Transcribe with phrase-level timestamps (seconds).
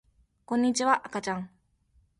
[0.45, 1.51] こんにちは、あかちゃん